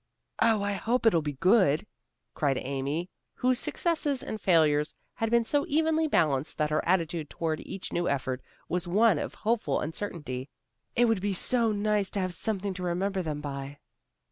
"Oh, 0.41 0.63
I 0.63 0.71
hope 0.71 1.05
it'll 1.05 1.21
be 1.21 1.33
good," 1.33 1.85
cried 2.33 2.57
Amy, 2.59 3.11
whose 3.35 3.59
successes 3.59 4.23
and 4.23 4.41
failures 4.41 4.95
had 5.13 5.29
been 5.29 5.43
so 5.45 5.63
evenly 5.67 6.07
balanced 6.07 6.57
that 6.57 6.71
her 6.71 6.83
attitude 6.89 7.29
toward 7.29 7.59
each 7.59 7.93
new 7.93 8.09
effort 8.09 8.41
was 8.67 8.87
one 8.87 9.19
of 9.19 9.35
hopeful 9.35 9.79
uncertainty. 9.79 10.49
"It 10.95 11.05
would 11.05 11.21
be 11.21 11.35
so 11.35 11.71
nice 11.71 12.09
to 12.17 12.19
have 12.19 12.33
something 12.33 12.73
to 12.73 12.81
remember 12.81 13.21
them 13.21 13.41
by." 13.41 13.77